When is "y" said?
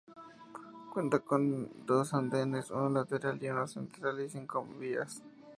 3.39-3.49, 4.21-4.29